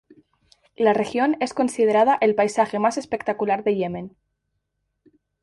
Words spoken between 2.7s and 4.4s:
más espectacular de Yemen.